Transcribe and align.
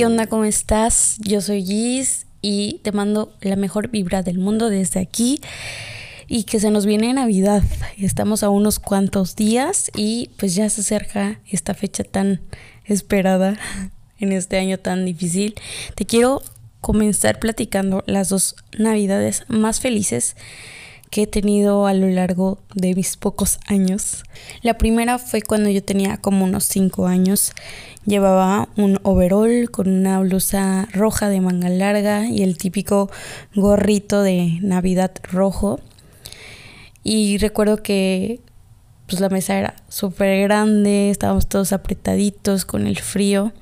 ¿qué 0.00 0.06
onda? 0.06 0.26
¿Cómo 0.28 0.46
estás? 0.46 1.18
Yo 1.18 1.42
soy 1.42 1.62
Giz 1.62 2.24
y 2.40 2.80
te 2.82 2.90
mando 2.90 3.34
la 3.42 3.54
mejor 3.56 3.88
vibra 3.88 4.22
del 4.22 4.38
mundo 4.38 4.70
desde 4.70 4.98
aquí 4.98 5.42
y 6.26 6.44
que 6.44 6.58
se 6.58 6.70
nos 6.70 6.86
viene 6.86 7.12
Navidad. 7.12 7.62
Estamos 7.98 8.42
a 8.42 8.48
unos 8.48 8.78
cuantos 8.78 9.36
días 9.36 9.90
y 9.94 10.30
pues 10.38 10.54
ya 10.54 10.70
se 10.70 10.80
acerca 10.80 11.38
esta 11.50 11.74
fecha 11.74 12.02
tan 12.02 12.40
esperada 12.86 13.58
en 14.18 14.32
este 14.32 14.56
año 14.56 14.78
tan 14.78 15.04
difícil. 15.04 15.54
Te 15.96 16.06
quiero 16.06 16.40
comenzar 16.80 17.38
platicando 17.38 18.02
las 18.06 18.30
dos 18.30 18.56
Navidades 18.78 19.44
más 19.48 19.80
felices 19.80 20.34
que 21.10 21.22
he 21.22 21.26
tenido 21.26 21.86
a 21.86 21.94
lo 21.94 22.08
largo 22.08 22.58
de 22.74 22.94
mis 22.94 23.16
pocos 23.16 23.58
años. 23.66 24.22
La 24.62 24.78
primera 24.78 25.18
fue 25.18 25.42
cuando 25.42 25.68
yo 25.68 25.82
tenía 25.82 26.18
como 26.18 26.44
unos 26.44 26.64
5 26.64 27.06
años. 27.06 27.52
Llevaba 28.06 28.68
un 28.76 29.00
overall 29.02 29.70
con 29.70 29.88
una 29.88 30.20
blusa 30.20 30.88
roja 30.92 31.28
de 31.28 31.40
manga 31.40 31.68
larga 31.68 32.26
y 32.26 32.42
el 32.42 32.56
típico 32.56 33.10
gorrito 33.54 34.22
de 34.22 34.58
Navidad 34.62 35.12
rojo. 35.24 35.80
Y 37.02 37.38
recuerdo 37.38 37.82
que 37.82 38.40
pues 39.06 39.20
la 39.20 39.28
mesa 39.28 39.58
era 39.58 39.74
súper 39.88 40.42
grande, 40.42 41.10
estábamos 41.10 41.48
todos 41.48 41.72
apretaditos 41.72 42.64
con 42.64 42.86
el 42.86 43.00
frío 43.00 43.52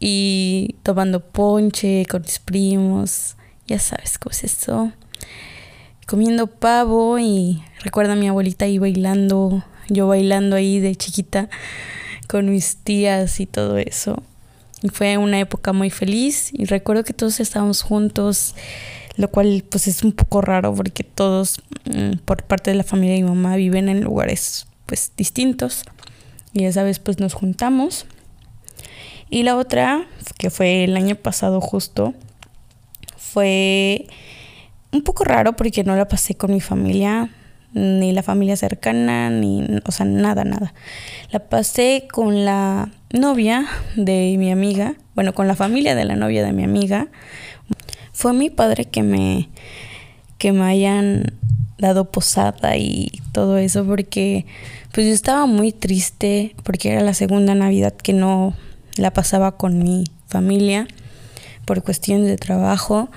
y 0.00 0.74
tomando 0.82 1.20
ponche 1.20 2.04
con 2.06 2.22
mis 2.22 2.40
primos, 2.40 3.36
ya 3.68 3.78
sabes 3.78 4.18
cómo 4.18 4.32
es 4.32 4.42
eso 4.42 4.92
comiendo 6.12 6.46
pavo 6.46 7.18
y 7.18 7.62
recuerdo 7.82 8.12
a 8.12 8.16
mi 8.16 8.28
abuelita 8.28 8.66
ahí 8.66 8.76
bailando, 8.76 9.64
yo 9.88 10.06
bailando 10.08 10.56
ahí 10.56 10.78
de 10.78 10.94
chiquita 10.94 11.48
con 12.28 12.50
mis 12.50 12.76
tías 12.76 13.40
y 13.40 13.46
todo 13.46 13.78
eso. 13.78 14.22
Y 14.82 14.90
fue 14.90 15.16
una 15.16 15.40
época 15.40 15.72
muy 15.72 15.88
feliz 15.88 16.50
y 16.52 16.66
recuerdo 16.66 17.02
que 17.02 17.14
todos 17.14 17.40
estábamos 17.40 17.80
juntos, 17.80 18.54
lo 19.16 19.28
cual 19.28 19.64
pues 19.66 19.88
es 19.88 20.02
un 20.02 20.12
poco 20.12 20.42
raro 20.42 20.74
porque 20.74 21.02
todos 21.02 21.62
mm, 21.86 22.18
por 22.26 22.42
parte 22.42 22.72
de 22.72 22.76
la 22.76 22.84
familia 22.84 23.14
de 23.14 23.22
mi 23.22 23.28
mamá 23.30 23.56
viven 23.56 23.88
en 23.88 24.02
lugares 24.02 24.66
pues 24.84 25.12
distintos 25.16 25.82
y 26.52 26.64
esa 26.64 26.82
vez 26.82 26.98
pues 26.98 27.20
nos 27.20 27.32
juntamos. 27.32 28.04
Y 29.30 29.44
la 29.44 29.56
otra, 29.56 30.06
que 30.36 30.50
fue 30.50 30.84
el 30.84 30.94
año 30.94 31.14
pasado 31.14 31.62
justo, 31.62 32.12
fue 33.16 34.08
un 34.92 35.02
poco 35.02 35.24
raro 35.24 35.54
porque 35.54 35.84
no 35.84 35.96
la 35.96 36.06
pasé 36.06 36.34
con 36.34 36.52
mi 36.52 36.60
familia, 36.60 37.30
ni 37.72 38.12
la 38.12 38.22
familia 38.22 38.56
cercana, 38.56 39.30
ni, 39.30 39.66
o 39.84 39.92
sea, 39.92 40.06
nada, 40.06 40.44
nada. 40.44 40.74
La 41.30 41.40
pasé 41.40 42.06
con 42.10 42.44
la 42.44 42.90
novia 43.10 43.66
de 43.96 44.36
mi 44.38 44.50
amiga, 44.50 44.94
bueno, 45.14 45.32
con 45.32 45.48
la 45.48 45.56
familia 45.56 45.94
de 45.94 46.04
la 46.04 46.16
novia 46.16 46.44
de 46.44 46.52
mi 46.52 46.64
amiga. 46.64 47.08
Fue 48.12 48.34
mi 48.34 48.50
padre 48.50 48.84
que 48.84 49.02
me, 49.02 49.48
que 50.36 50.52
me 50.52 50.64
hayan 50.64 51.32
dado 51.78 52.10
posada 52.10 52.76
y 52.76 53.10
todo 53.32 53.56
eso 53.56 53.84
porque 53.84 54.46
pues 54.92 55.06
yo 55.06 55.12
estaba 55.12 55.46
muy 55.46 55.72
triste 55.72 56.54
porque 56.62 56.92
era 56.92 57.00
la 57.00 57.14
segunda 57.14 57.54
Navidad 57.54 57.92
que 57.94 58.12
no 58.12 58.54
la 58.96 59.12
pasaba 59.12 59.56
con 59.56 59.82
mi 59.82 60.04
familia 60.26 60.86
por 61.64 61.82
cuestiones 61.82 62.26
de 62.26 62.36
trabajo 62.36 63.10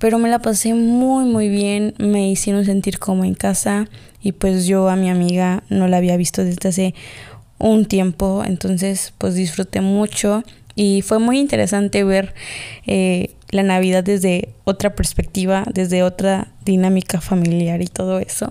pero 0.00 0.18
me 0.18 0.30
la 0.30 0.40
pasé 0.40 0.74
muy 0.74 1.26
muy 1.26 1.48
bien, 1.48 1.94
me 1.98 2.28
hicieron 2.30 2.64
sentir 2.64 2.98
como 2.98 3.24
en 3.24 3.34
casa 3.34 3.86
y 4.22 4.32
pues 4.32 4.66
yo 4.66 4.88
a 4.88 4.96
mi 4.96 5.10
amiga 5.10 5.62
no 5.68 5.86
la 5.86 5.98
había 5.98 6.16
visto 6.16 6.42
desde 6.42 6.68
hace 6.70 6.94
un 7.58 7.84
tiempo, 7.84 8.42
entonces 8.44 9.12
pues 9.18 9.34
disfruté 9.34 9.82
mucho 9.82 10.42
y 10.74 11.02
fue 11.02 11.18
muy 11.18 11.38
interesante 11.38 12.02
ver 12.02 12.34
eh, 12.86 13.34
la 13.50 13.62
Navidad 13.62 14.02
desde 14.02 14.48
otra 14.64 14.94
perspectiva, 14.94 15.64
desde 15.72 16.02
otra 16.02 16.50
dinámica 16.64 17.20
familiar 17.20 17.82
y 17.82 17.86
todo 17.86 18.18
eso. 18.18 18.50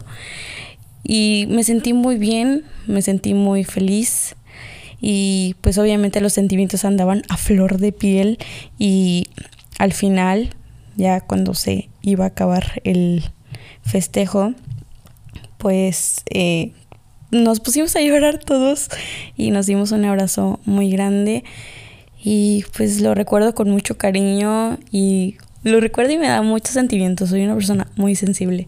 Y 1.04 1.48
me 1.50 1.64
sentí 1.64 1.94
muy 1.94 2.18
bien, 2.18 2.66
me 2.86 3.02
sentí 3.02 3.34
muy 3.34 3.64
feliz 3.64 4.36
y 5.02 5.56
pues 5.62 5.80
obviamente 5.80 6.22
los 6.22 6.34
sentimientos 6.34 6.86
andaban 6.86 7.24
a 7.30 7.38
flor 7.38 7.80
de 7.80 7.92
piel 7.92 8.38
y 8.78 9.30
al 9.80 9.94
final 9.94 10.54
ya 10.96 11.22
cuando 11.22 11.54
se 11.54 11.90
iba 12.02 12.26
a 12.26 12.30
acabar 12.30 12.82
el 12.84 13.24
festejo, 13.84 14.54
pues 15.58 16.24
eh, 16.30 16.74
nos 17.32 17.60
pusimos 17.60 17.96
a 17.96 18.02
llorar 18.02 18.40
todos 18.40 18.90
y 19.36 19.52
nos 19.52 19.66
dimos 19.66 19.92
un 19.92 20.06
abrazo 20.06 20.60
muy 20.66 20.90
grande. 20.92 21.44
Y 22.22 22.66
pues 22.76 23.00
lo 23.02 23.16
recuerdo 23.16 23.56
con 23.56 23.70
mucho 23.70 23.98
cariño 23.98 24.78
y 24.92 25.38
lo 25.64 25.80
recuerdo 25.80 26.14
y 26.14 26.18
me 26.18 26.28
da 26.28 26.42
muchos 26.42 26.72
sentimientos, 26.72 27.30
soy 27.30 27.44
una 27.44 27.56
persona 27.56 27.88
muy 27.96 28.16
sensible. 28.16 28.68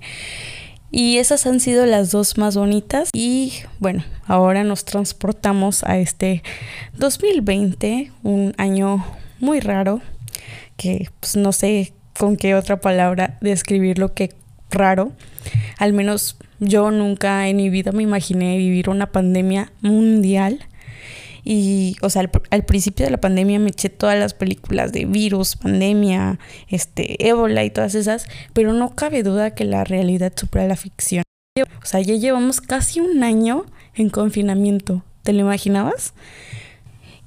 Y 0.91 1.17
esas 1.17 1.45
han 1.47 1.61
sido 1.61 1.85
las 1.85 2.11
dos 2.11 2.37
más 2.37 2.57
bonitas. 2.57 3.09
Y 3.13 3.53
bueno, 3.79 4.03
ahora 4.27 4.63
nos 4.65 4.83
transportamos 4.83 5.83
a 5.85 5.97
este 5.97 6.43
2020, 6.97 8.11
un 8.23 8.53
año 8.57 9.05
muy 9.39 9.61
raro 9.61 10.01
que 10.75 11.09
pues 11.19 11.35
no 11.35 11.51
sé 11.53 11.93
con 12.17 12.37
qué 12.37 12.55
otra 12.55 12.79
palabra 12.79 13.37
describirlo 13.41 14.13
que 14.13 14.33
raro. 14.69 15.11
Al 15.77 15.93
menos 15.93 16.37
yo 16.59 16.91
nunca 16.91 17.47
en 17.47 17.57
mi 17.57 17.69
vida 17.69 17.91
me 17.91 18.03
imaginé 18.03 18.57
vivir 18.57 18.89
una 18.89 19.11
pandemia 19.11 19.71
mundial. 19.81 20.59
Y, 21.43 21.95
o 22.01 22.09
sea, 22.11 22.29
al, 22.51 22.65
principio 22.65 23.03
de 23.03 23.11
la 23.11 23.19
pandemia 23.19 23.57
me 23.57 23.69
eché 23.69 23.89
todas 23.89 24.17
las 24.17 24.35
películas 24.35 24.91
de 24.91 25.05
virus, 25.05 25.55
pandemia, 25.55 26.39
este, 26.67 27.27
ébola 27.27 27.63
y 27.63 27.71
todas 27.71 27.95
esas, 27.95 28.27
pero 28.53 28.73
no 28.73 28.95
cabe 28.95 29.23
duda 29.23 29.55
que 29.55 29.65
la 29.65 29.83
realidad 29.83 30.33
supera 30.35 30.67
la 30.67 30.75
ficción. 30.75 31.23
O 31.57 31.85
sea, 31.85 31.99
ya 31.99 32.13
llevamos 32.13 32.61
casi 32.61 32.99
un 32.99 33.23
año 33.23 33.65
en 33.95 34.09
confinamiento. 34.09 35.03
¿Te 35.23 35.33
lo 35.33 35.39
imaginabas? 35.39 36.13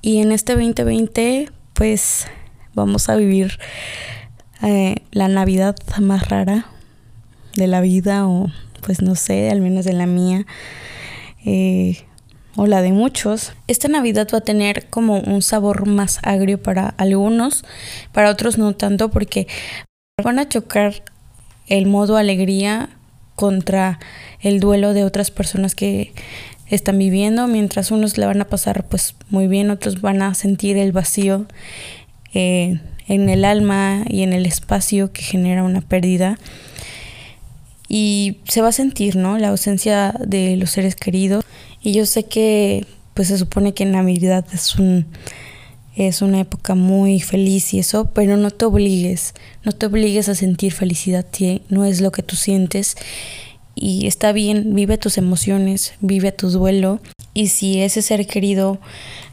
Y 0.01 0.19
en 0.19 0.31
este 0.31 0.53
2020, 0.53 1.51
pues 1.73 2.27
vamos 2.75 3.09
a 3.09 3.17
vivir 3.17 3.59
eh, 4.65 4.97
la 5.13 5.29
Navidad 5.29 5.77
más 6.01 6.29
rara 6.29 6.67
de 7.55 7.67
la 7.67 7.81
vida 7.81 8.27
o 8.27 8.51
pues 8.81 9.03
no 9.03 9.15
sé, 9.15 9.51
al 9.51 9.61
menos 9.61 9.85
de 9.85 9.93
la 9.93 10.07
mía 10.07 10.47
eh, 11.45 11.99
o 12.57 12.67
la 12.67 12.83
de 12.83 12.93
muchos. 12.93 13.53
Esta 13.67 13.89
Navidad 13.89 14.29
va 14.33 14.39
a 14.39 14.43
tener 14.43 14.87
como 14.89 15.21
un 15.21 15.43
sabor 15.43 15.87
más 15.87 16.19
agrio 16.23 16.63
para 16.63 16.89
algunos, 16.97 17.65
para 18.13 18.31
otros 18.31 18.59
no 18.59 18.75
tanto 18.75 19.11
porque 19.11 19.47
van 20.23 20.39
a 20.39 20.49
chocar 20.49 21.03
el 21.67 21.87
modo 21.87 22.17
alegría 22.17 22.91
contra 23.35 23.99
el 24.41 24.61
duelo 24.61 24.93
de 24.95 25.05
otras 25.05 25.31
personas 25.31 25.75
que 25.75 26.13
están 26.69 26.99
viviendo, 26.99 27.47
mientras 27.47 27.91
unos 27.91 28.17
le 28.17 28.27
van 28.27 28.41
a 28.41 28.47
pasar 28.47 28.85
pues 28.85 29.15
muy 29.29 29.49
bien, 29.49 29.71
otros 29.71 30.01
van 30.01 30.23
a 30.23 30.35
sentir 30.35 30.77
el 30.77 30.93
vacío. 30.93 31.47
Eh, 32.33 32.81
en 33.07 33.29
el 33.29 33.45
alma 33.45 34.05
y 34.09 34.23
en 34.23 34.33
el 34.33 34.47
espacio 34.47 35.13
que 35.13 35.23
genera 35.23 35.63
una 35.63 35.81
pérdida. 35.81 36.39
Y 37.89 38.39
se 38.49 38.63
va 38.63 38.69
a 38.69 38.73
sentir, 38.73 39.17
¿no? 39.17 39.39
La 39.39 39.49
ausencia 39.49 40.15
de 40.25 40.57
los 40.57 40.71
seres 40.71 40.97
queridos. 40.97 41.45
Y 41.83 41.93
yo 41.93 42.07
sé 42.07 42.25
que 42.25 42.87
pues 43.13 43.29
se 43.29 43.39
supone 43.39 43.75
que 43.75 43.85
Navidad 43.85 44.45
es 44.53 44.75
un 44.77 45.07
es 45.97 46.23
una 46.23 46.41
época 46.41 46.75
muy 46.75 47.21
feliz 47.21 47.73
y 47.73 47.79
eso, 47.79 48.11
pero 48.13 48.37
no 48.37 48.51
te 48.51 48.65
obligues, 48.65 49.33
no 49.63 49.71
te 49.71 49.87
obligues 49.87 50.29
a 50.29 50.35
sentir 50.35 50.73
felicidad 50.73 51.25
no 51.69 51.85
es 51.85 52.01
lo 52.01 52.11
que 52.11 52.25
tú 52.25 52.35
sientes 52.35 52.97
y 53.77 54.07
está 54.07 54.33
bien, 54.33 54.75
vive 54.75 54.99
tus 54.99 55.19
emociones, 55.19 55.95
vive 56.01 56.33
tu 56.33 56.51
duelo 56.51 57.01
y 57.33 57.49
si 57.49 57.81
ese 57.81 58.03
ser 58.03 58.27
querido 58.27 58.81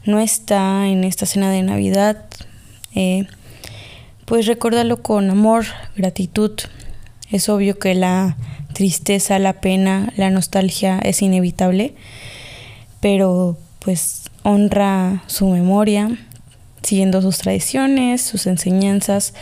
no 0.04 0.20
está 0.20 0.86
en 0.86 1.02
esta 1.04 1.26
cena 1.26 1.50
de 1.50 1.62
Navidad, 1.62 2.26
eh, 2.94 3.26
pues 4.24 4.46
recuérdalo 4.46 5.02
con 5.02 5.30
amor, 5.30 5.66
gratitud. 5.96 6.52
Es 7.30 7.48
obvio 7.48 7.78
que 7.78 7.94
la 7.94 8.36
tristeza, 8.72 9.38
la 9.38 9.54
pena, 9.60 10.12
la 10.16 10.30
nostalgia 10.30 10.98
es 10.98 11.22
inevitable, 11.22 11.94
pero 13.00 13.58
pues 13.78 14.30
honra 14.42 15.22
su 15.26 15.48
memoria, 15.48 16.10
siguiendo 16.82 17.22
sus 17.22 17.38
tradiciones, 17.38 18.22
sus 18.22 18.46
enseñanzas, 18.46 19.34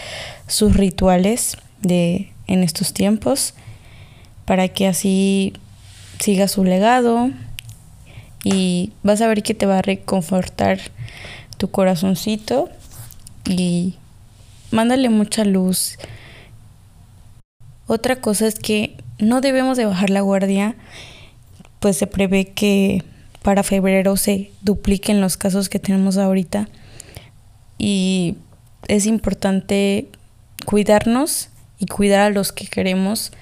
sus 0.47 0.77
rituales 0.77 1.56
de 1.83 2.33
en 2.47 2.62
estos 2.62 2.93
tiempos, 2.93 3.55
para 4.44 4.69
que 4.69 4.88
así 4.88 5.53
siga 6.19 6.49
su 6.49 6.65
legado 6.65 7.31
y 8.44 8.93
vas 9.03 9.21
a 9.21 9.29
ver 9.29 9.43
que 9.43 9.55
te 9.55 9.67
va 9.67 9.79
a 9.79 9.83
reconfortar 9.83 10.81
tu 11.56 11.71
corazoncito 11.71 12.69
y 13.44 13.94
mándale 14.70 15.08
mucha 15.08 15.44
luz. 15.44 15.99
Otra 17.87 18.17
cosa 18.17 18.46
es 18.46 18.55
que 18.55 18.96
no 19.19 19.40
debemos 19.40 19.76
de 19.76 19.84
bajar 19.84 20.11
la 20.11 20.20
guardia, 20.20 20.76
pues 21.81 21.96
se 21.96 22.06
prevé 22.06 22.52
que 22.52 23.05
para 23.43 23.62
febrero 23.62 24.17
se 24.17 24.50
dupliquen 24.62 25.20
los 25.20 25.37
casos 25.37 25.69
que 25.69 25.78
tenemos 25.78 26.17
ahorita. 26.19 26.69
y 27.78 28.37
es 28.88 29.06
importante 29.06 30.08
cuidarnos 30.67 31.49
y 31.78 31.87
cuidar 31.87 32.20
a 32.20 32.31
los 32.31 32.52
que 32.52 32.66
queremos. 32.66 33.32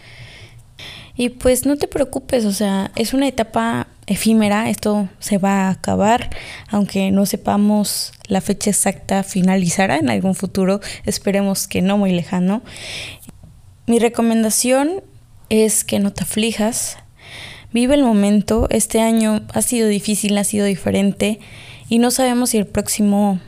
Y 1.17 1.31
pues 1.31 1.67
no 1.67 1.77
te 1.77 1.89
preocupes, 1.89 2.45
o 2.45 2.53
sea, 2.53 2.93
es 2.95 3.13
una 3.13 3.27
etapa 3.27 3.89
efímera, 4.09 4.71
esto 4.71 5.09
se 5.21 5.39
va 5.39 5.67
a 5.67 5.71
acabar, 5.71 6.31
aunque 6.69 7.11
no 7.11 7.27
sepamos 7.27 8.13
la 8.27 8.41
fecha 8.41 8.71
exacta, 8.71 9.23
finalizará 9.23 9.97
en 9.97 10.11
algún 10.11 10.35
futuro, 10.35 10.81
esperemos 11.05 11.69
que 11.69 11.83
no 11.83 11.99
muy 11.99 12.13
lejano. 12.13 12.63
Mi 13.87 13.99
recomendación 13.99 15.03
es 15.51 15.85
que 15.85 15.99
no 15.99 16.13
te 16.13 16.25
aflijas, 16.25 16.99
vive 17.73 17.95
el 17.95 18.03
momento, 18.03 18.67
este 18.71 19.01
año 19.01 19.43
ha 19.55 19.63
sido 19.63 19.89
difícil, 19.89 20.37
ha 20.39 20.45
sido 20.45 20.67
diferente 20.67 21.39
y 21.89 21.99
no 21.99 22.11
sabemos 22.11 22.51
si 22.51 22.59
el 22.59 22.67
próximo 22.67 23.41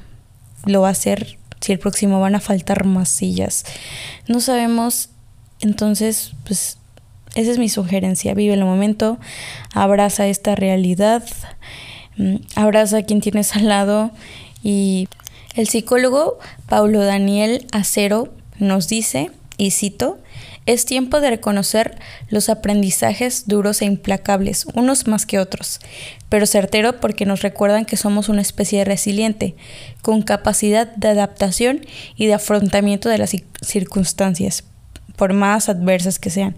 lo 0.67 0.83
va 0.83 0.91
a 0.91 0.95
ser 0.95 1.41
si 1.61 1.73
el 1.73 1.79
próximo 1.79 2.21
van 2.21 2.35
a 2.35 2.41
faltar 2.41 2.85
más 2.85 3.09
sillas. 3.09 3.65
No 4.27 4.41
sabemos, 4.41 5.11
entonces, 5.61 6.33
pues 6.45 6.79
esa 7.35 7.51
es 7.51 7.59
mi 7.59 7.69
sugerencia. 7.69 8.35
Vive 8.35 8.55
el 8.55 8.65
momento, 8.65 9.19
abraza 9.75 10.27
esta 10.27 10.55
realidad, 10.55 11.25
mm, 12.17 12.37
abraza 12.57 12.99
a 12.99 13.03
quien 13.03 13.21
tienes 13.21 13.55
al 13.57 13.69
lado 13.69 14.11
y 14.63 15.09
el 15.57 15.69
psicólogo 15.69 16.39
Paulo 16.69 17.01
Daniel 17.01 17.67
Acero 17.73 18.33
nos 18.59 18.89
dice, 18.89 19.31
y 19.57 19.73
cito, 19.73 20.19
es 20.67 20.85
tiempo 20.85 21.21
de 21.21 21.31
reconocer 21.31 21.99
los 22.29 22.49
aprendizajes 22.49 23.49
duros 23.49 23.83
e 23.83 23.87
implacables, 23.87 24.67
unos 24.75 25.07
más 25.07 25.27
que 25.27 25.39
otros, 25.39 25.81
pero 26.29 26.47
certero 26.47 27.01
porque 27.01 27.27
nos 27.27 27.43
recuerdan 27.43 27.85
que 27.85 27.97
somos 27.97 28.29
una 28.29 28.43
especie 28.43 28.85
resiliente, 28.85 29.57
con 30.03 30.23
capacidad 30.23 30.95
de 30.95 31.09
adaptación 31.09 31.85
y 32.15 32.27
de 32.27 32.35
afrontamiento 32.35 33.09
de 33.09 33.19
las 33.19 33.35
circunstancias, 33.63 34.65
por 35.17 35.33
más 35.33 35.69
adversas 35.69 36.19
que 36.19 36.31
sean. 36.31 36.55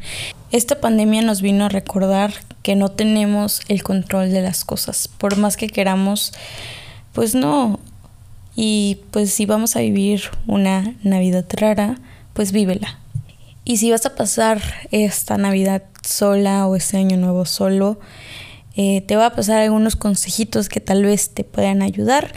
Esta 0.52 0.80
pandemia 0.80 1.22
nos 1.22 1.42
vino 1.42 1.64
a 1.64 1.68
recordar 1.68 2.32
que 2.62 2.76
no 2.76 2.90
tenemos 2.90 3.62
el 3.68 3.82
control 3.82 4.30
de 4.30 4.42
las 4.42 4.64
cosas, 4.64 5.08
por 5.08 5.36
más 5.36 5.56
que 5.56 5.66
queramos, 5.66 6.32
pues 7.12 7.34
no. 7.34 7.80
Y 8.54 9.00
pues 9.10 9.32
si 9.32 9.46
vamos 9.46 9.74
a 9.74 9.80
vivir 9.80 10.22
una 10.46 10.94
Navidad 11.02 11.46
rara, 11.56 11.98
pues 12.34 12.52
vívela 12.52 12.98
y 13.64 13.76
si 13.76 13.90
vas 13.90 14.06
a 14.06 14.14
pasar 14.14 14.60
esta 14.90 15.38
Navidad 15.38 15.84
sola 16.02 16.66
o 16.66 16.74
este 16.74 16.96
año 16.96 17.16
nuevo 17.16 17.44
solo, 17.44 18.00
eh, 18.74 19.02
te 19.02 19.16
voy 19.16 19.24
a 19.24 19.30
pasar 19.30 19.60
algunos 19.60 19.94
consejitos 19.94 20.68
que 20.68 20.80
tal 20.80 21.04
vez 21.04 21.30
te 21.30 21.44
puedan 21.44 21.82
ayudar. 21.82 22.32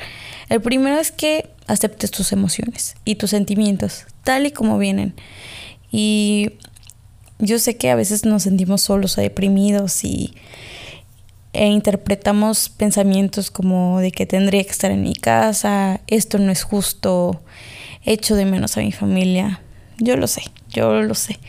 El 0.49 0.61
primero 0.61 0.99
es 0.99 1.11
que 1.11 1.49
aceptes 1.67 2.11
tus 2.11 2.31
emociones 2.31 2.95
y 3.05 3.15
tus 3.15 3.31
sentimientos 3.31 4.05
tal 4.23 4.45
y 4.45 4.51
como 4.51 4.77
vienen. 4.77 5.15
Y 5.91 6.51
yo 7.39 7.59
sé 7.59 7.77
que 7.77 7.89
a 7.89 7.95
veces 7.95 8.25
nos 8.25 8.43
sentimos 8.43 8.81
solos 8.81 9.17
o 9.17 9.21
deprimidos 9.21 10.03
y 10.03 10.33
e 11.53 11.67
interpretamos 11.67 12.67
pensamientos 12.67 13.49
como 13.49 13.99
de 14.01 14.11
que 14.11 14.25
tendría 14.25 14.63
que 14.63 14.71
estar 14.71 14.91
en 14.91 15.03
mi 15.03 15.13
casa, 15.13 16.01
esto 16.07 16.37
no 16.37 16.51
es 16.51 16.63
justo, 16.63 17.41
echo 18.03 18.35
de 18.35 18.45
menos 18.45 18.75
a 18.77 18.81
mi 18.81 18.91
familia. 18.91 19.61
Yo 19.97 20.17
lo 20.17 20.27
sé, 20.27 20.43
yo 20.69 21.01
lo 21.01 21.15
sé. 21.15 21.39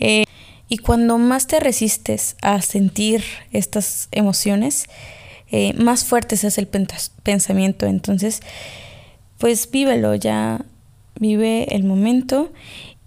Eh, 0.00 0.24
y 0.68 0.78
cuando 0.78 1.18
más 1.18 1.46
te 1.46 1.60
resistes 1.60 2.36
a 2.42 2.60
sentir 2.60 3.22
estas 3.52 4.08
emociones, 4.10 4.86
eh, 5.50 5.74
más 5.74 6.04
fuerte 6.04 6.36
se 6.36 6.48
hace 6.48 6.60
el 6.60 6.68
pensamiento. 7.22 7.86
Entonces, 7.86 8.40
pues 9.38 9.70
vívelo, 9.70 10.14
ya 10.14 10.64
vive 11.18 11.74
el 11.74 11.84
momento. 11.84 12.52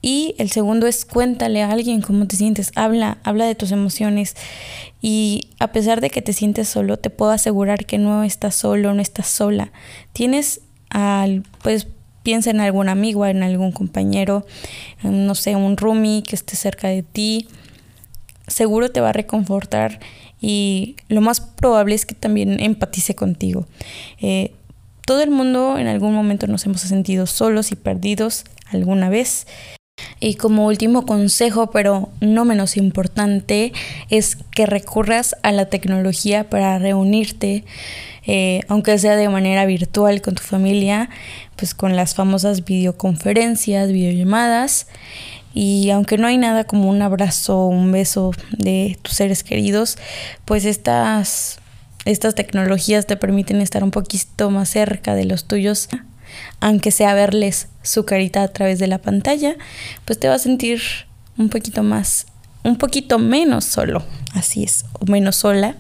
Y 0.06 0.36
el 0.38 0.52
segundo 0.52 0.86
es 0.86 1.06
cuéntale 1.06 1.64
a 1.64 1.72
alguien 1.72 2.02
cómo 2.02 2.28
te 2.28 2.36
sientes, 2.36 2.74
habla, 2.76 3.20
habla 3.24 3.46
de 3.46 3.56
tus 3.56 3.72
emociones. 3.72 4.36
Y 5.02 5.48
a 5.60 5.72
pesar 5.72 6.02
de 6.02 6.10
que 6.10 6.22
te 6.22 6.34
sientes 6.34 6.68
solo, 6.68 6.98
te 6.98 7.10
puedo 7.10 7.32
asegurar 7.32 7.86
que 7.86 7.98
no 7.98 8.26
estás 8.26 8.54
solo, 8.54 8.94
no 8.94 9.02
estás 9.02 9.28
sola. 9.28 9.72
Tienes 10.12 10.60
al, 10.90 11.44
pues 11.62 11.88
piensa 12.22 12.50
en 12.50 12.60
algún 12.60 12.90
amigo, 12.90 13.26
en 13.26 13.44
algún 13.44 13.72
compañero, 13.72 14.46
no 15.04 15.36
sé, 15.36 15.56
un 15.56 15.78
roomie 15.78 16.22
que 16.22 16.36
esté 16.36 16.58
cerca 16.58 16.90
de 16.90 17.04
ti. 17.04 17.48
Seguro 18.48 18.92
te 18.92 19.00
va 19.00 19.10
a 19.10 19.14
reconfortar 19.14 20.02
y 20.42 20.98
lo 21.08 21.22
más 21.22 21.40
probable 21.40 21.96
es 21.96 22.06
que 22.06 22.14
también 22.14 22.60
empatice 22.60 23.16
contigo. 23.16 23.68
Eh, 24.20 24.52
todo 25.06 25.22
el 25.22 25.32
mundo 25.32 25.78
en 25.78 25.88
algún 25.88 26.14
momento 26.14 26.48
nos 26.48 26.66
hemos 26.66 26.82
sentido 26.82 27.26
solos 27.26 27.72
y 27.72 27.78
perdidos 27.78 28.44
alguna 28.70 29.08
vez. 29.08 29.48
Y 30.20 30.36
como 30.36 30.68
último 30.68 31.06
consejo, 31.06 31.72
pero 31.72 32.10
no 32.22 32.46
menos 32.46 32.78
importante, 32.78 33.74
es 34.10 34.38
que 34.52 34.66
recurras 34.66 35.36
a 35.44 35.52
la 35.52 35.66
tecnología 35.66 36.50
para 36.50 36.80
reunirte, 36.80 37.66
eh, 38.26 38.62
aunque 38.68 38.98
sea 38.98 39.16
de 39.16 39.30
manera 39.30 39.66
virtual 39.66 40.22
con 40.22 40.36
tu 40.36 40.44
familia, 40.44 41.10
pues 41.56 41.74
con 41.74 41.96
las 41.96 42.16
famosas 42.16 42.64
videoconferencias, 42.64 43.92
videollamadas. 43.92 44.88
Y 45.54 45.92
aunque 45.92 46.18
no 46.18 46.28
hay 46.28 46.38
nada 46.38 46.64
como 46.64 46.90
un 46.90 47.02
abrazo 47.02 47.60
o 47.60 47.68
un 47.68 47.92
beso 47.92 48.32
de 48.58 48.98
tus 49.02 49.14
seres 49.14 49.44
queridos, 49.44 49.98
pues 50.46 50.66
estas, 50.66 51.60
estas 52.06 52.34
tecnologías 52.34 53.06
te 53.06 53.18
permiten 53.18 53.62
estar 53.62 53.84
un 53.84 53.92
poquito 53.92 54.50
más 54.50 54.70
cerca 54.70 55.14
de 55.14 55.26
los 55.26 55.46
tuyos, 55.46 55.90
aunque 56.60 56.92
sea 56.92 57.14
verles 57.14 57.68
su 57.82 58.06
carita 58.06 58.44
a 58.44 58.48
través 58.48 58.80
de 58.80 58.88
la 58.88 59.00
pantalla, 59.00 59.56
pues 60.06 60.20
te 60.20 60.28
vas 60.28 60.42
a 60.42 60.44
sentir 60.44 60.82
un 61.38 61.50
poquito 61.50 61.84
más, 61.84 62.26
un 62.64 62.78
poquito 62.78 63.20
menos 63.20 63.66
solo, 63.66 64.04
así 64.34 64.64
es, 64.64 64.86
o 65.00 65.06
menos 65.06 65.38
sola. 65.38 65.76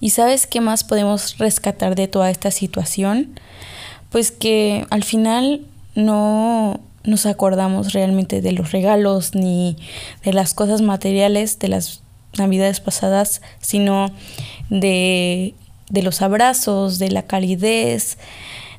¿Y 0.00 0.10
sabes 0.10 0.46
qué 0.46 0.60
más 0.60 0.84
podemos 0.84 1.38
rescatar 1.38 1.94
de 1.94 2.08
toda 2.08 2.30
esta 2.30 2.50
situación? 2.50 3.40
Pues 4.10 4.30
que 4.30 4.86
al 4.90 5.02
final 5.02 5.62
no 5.94 6.80
nos 7.04 7.26
acordamos 7.26 7.92
realmente 7.92 8.40
de 8.40 8.52
los 8.52 8.70
regalos 8.70 9.34
ni 9.34 9.76
de 10.24 10.32
las 10.32 10.54
cosas 10.54 10.82
materiales 10.82 11.58
de 11.58 11.68
las 11.68 12.02
navidades 12.36 12.80
pasadas, 12.80 13.42
sino 13.60 14.10
de, 14.70 15.54
de 15.88 16.02
los 16.02 16.22
abrazos, 16.22 16.98
de 16.98 17.10
la 17.10 17.22
calidez, 17.22 18.18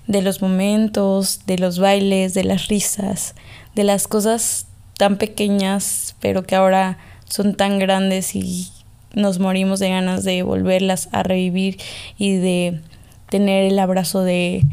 de 0.09 0.23
los 0.23 0.41
momentos, 0.41 1.41
de 1.45 1.59
los 1.59 1.77
bailes, 1.77 2.33
de 2.33 2.43
las 2.43 2.67
risas, 2.67 3.35
de 3.75 3.83
las 3.83 4.07
cosas 4.07 4.65
tan 4.97 5.17
pequeñas, 5.17 6.15
pero 6.19 6.41
que 6.43 6.55
ahora 6.55 6.97
son 7.29 7.53
tan 7.53 7.77
grandes 7.77 8.35
y 8.35 8.69
nos 9.13 9.37
morimos 9.37 9.79
de 9.79 9.89
ganas 9.89 10.23
de 10.23 10.41
volverlas 10.41 11.09
a 11.11 11.21
revivir 11.21 11.79
y 12.17 12.37
de 12.37 12.81
tener 13.29 13.65
el 13.71 13.77
abrazo 13.77 14.23
de 14.23 14.63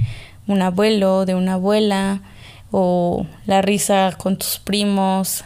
un 0.47 0.62
abuelo, 0.62 1.26
de 1.26 1.35
una 1.35 1.52
abuela 1.52 2.23
o 2.71 3.26
la 3.45 3.61
risa 3.61 4.16
con 4.16 4.38
tus 4.38 4.59
primos. 4.59 5.45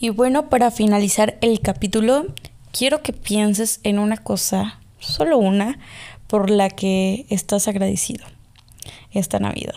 Y 0.00 0.08
bueno, 0.08 0.50
para 0.50 0.72
finalizar 0.72 1.38
el 1.42 1.60
capítulo, 1.60 2.26
quiero 2.72 3.02
que 3.02 3.12
pienses 3.12 3.78
en 3.84 4.00
una 4.00 4.16
cosa, 4.16 4.80
solo 4.98 5.38
una, 5.38 5.78
por 6.26 6.50
la 6.50 6.70
que 6.70 7.24
estás 7.30 7.68
agradecido 7.68 8.24
esta 9.12 9.38
Navidad. 9.38 9.74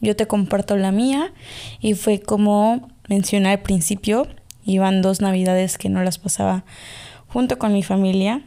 Yo 0.00 0.14
te 0.16 0.26
comparto 0.26 0.76
la 0.76 0.92
mía 0.92 1.32
y 1.80 1.94
fue 1.94 2.20
como 2.20 2.88
mencioné 3.08 3.50
al 3.50 3.60
principio, 3.60 4.26
iban 4.64 5.02
dos 5.02 5.20
Navidades 5.20 5.78
que 5.78 5.88
no 5.88 6.02
las 6.02 6.18
pasaba 6.18 6.64
junto 7.28 7.58
con 7.58 7.72
mi 7.72 7.82
familia 7.82 8.42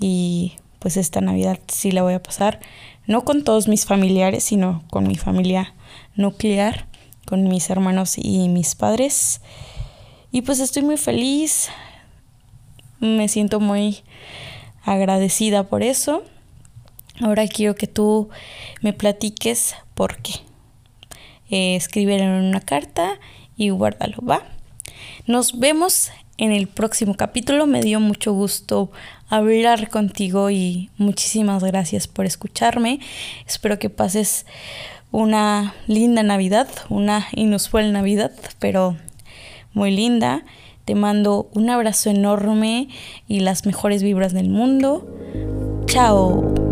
y 0.00 0.54
pues 0.78 0.96
esta 0.96 1.20
Navidad 1.20 1.58
sí 1.68 1.90
la 1.90 2.02
voy 2.02 2.14
a 2.14 2.22
pasar, 2.22 2.60
no 3.06 3.24
con 3.24 3.44
todos 3.44 3.68
mis 3.68 3.86
familiares, 3.86 4.44
sino 4.44 4.84
con 4.90 5.06
mi 5.08 5.16
familia 5.16 5.74
nuclear, 6.14 6.86
con 7.24 7.48
mis 7.48 7.70
hermanos 7.70 8.18
y 8.18 8.48
mis 8.48 8.74
padres. 8.74 9.40
Y 10.30 10.42
pues 10.42 10.60
estoy 10.60 10.82
muy 10.82 10.96
feliz, 10.96 11.70
me 13.00 13.28
siento 13.28 13.60
muy 13.60 14.02
agradecida 14.84 15.64
por 15.64 15.82
eso. 15.82 16.24
Ahora 17.20 17.46
quiero 17.46 17.74
que 17.74 17.86
tú 17.86 18.28
me 18.80 18.92
platiques 18.92 19.74
por 19.94 20.18
qué. 20.18 20.32
Eh, 21.50 21.78
en 21.94 22.30
una 22.30 22.60
carta 22.60 23.18
y 23.56 23.70
guárdalo, 23.70 24.16
¿va? 24.22 24.42
Nos 25.26 25.58
vemos 25.58 26.10
en 26.38 26.52
el 26.52 26.66
próximo 26.66 27.14
capítulo. 27.14 27.66
Me 27.66 27.82
dio 27.82 28.00
mucho 28.00 28.32
gusto 28.32 28.90
hablar 29.28 29.88
contigo 29.90 30.50
y 30.50 30.90
muchísimas 30.96 31.62
gracias 31.62 32.08
por 32.08 32.26
escucharme. 32.26 33.00
Espero 33.46 33.78
que 33.78 33.90
pases 33.90 34.46
una 35.10 35.74
linda 35.86 36.22
Navidad, 36.22 36.68
una 36.88 37.28
inusual 37.32 37.92
Navidad, 37.92 38.32
pero 38.58 38.96
muy 39.72 39.90
linda. 39.90 40.44
Te 40.84 40.94
mando 40.94 41.48
un 41.54 41.70
abrazo 41.70 42.10
enorme 42.10 42.88
y 43.26 43.40
las 43.40 43.64
mejores 43.64 44.02
vibras 44.02 44.32
del 44.32 44.48
mundo. 44.48 45.06
Chao. 45.86 46.63